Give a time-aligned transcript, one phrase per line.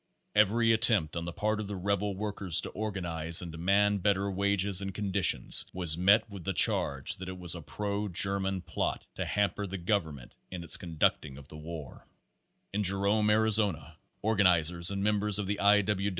[0.33, 4.81] Every attempt on the part of the rebel workers to organize and demand better wages
[4.81, 9.25] and conditions was met with the charge that it was a pro German plet to
[9.25, 11.99] hamper the government in its conducting of the war.
[11.99, 12.13] Page Thirty
[12.71, 15.83] two At Jerome, Arizona, organizers and members of the I.